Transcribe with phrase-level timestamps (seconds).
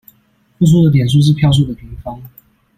[0.57, 2.19] 付出的點數是票數的平方